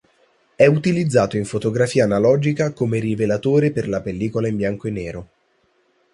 [0.55, 5.29] È utilizzato in fotografia analogica come rivelatore per la pellicola in bianco e nero.